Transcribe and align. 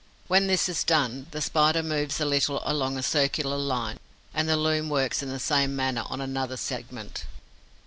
When 0.27 0.47
this 0.47 0.67
is 0.67 0.83
done, 0.83 1.27
the 1.29 1.43
Spider 1.43 1.83
moves 1.83 2.19
a 2.19 2.25
little 2.25 2.59
along 2.65 2.97
a 2.97 3.03
circular 3.03 3.55
line 3.55 3.99
and 4.33 4.49
the 4.49 4.57
loom 4.57 4.89
works 4.89 5.21
in 5.21 5.29
the 5.29 5.37
same 5.37 5.75
manner 5.75 6.05
on 6.09 6.19
another 6.19 6.57
segment. 6.57 7.25